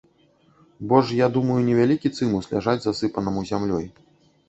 [0.87, 3.85] Бо ж, я думаю, невялікі цымус ляжаць засыпанаму зямлёй.